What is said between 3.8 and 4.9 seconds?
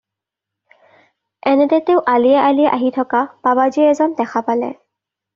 এজন দেখা পালে।